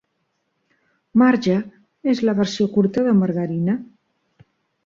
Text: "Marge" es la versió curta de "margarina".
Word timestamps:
"Marge" 1.21 1.57
es 2.13 2.23
la 2.31 2.37
versió 2.39 2.67
curta 2.79 3.07
de 3.09 3.15
"margarina". 3.23 3.77